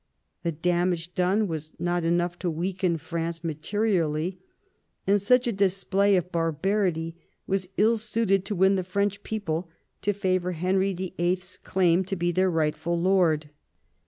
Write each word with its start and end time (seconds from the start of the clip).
The 0.41 0.51
damage 0.51 1.13
done 1.13 1.47
was 1.47 1.73
not 1.77 2.03
enough 2.03 2.39
to 2.39 2.49
weaken 2.49 2.97
France 2.97 3.43
materially, 3.43 4.39
and 5.05 5.21
such 5.21 5.45
a 5.45 5.51
display 5.51 6.15
of 6.15 6.31
barbarity 6.31 7.17
was 7.45 7.69
ill 7.77 7.97
suited 7.97 8.43
to 8.45 8.55
win 8.55 8.73
the 8.77 8.83
French 8.83 9.21
people 9.21 9.69
to 10.01 10.11
favour 10.11 10.53
Henry 10.53 10.95
VIIL's 10.95 11.57
claim 11.57 12.03
to 12.05 12.15
be 12.15 12.31
their 12.31 12.49
rightful 12.49 12.99
lord. 12.99 13.51